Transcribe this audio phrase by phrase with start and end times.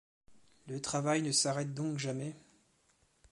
[0.65, 2.35] Le travail ne s'arrête donc jamais.